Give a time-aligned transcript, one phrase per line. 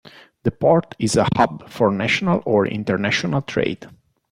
[0.41, 3.87] The port is a hub for national or international trade.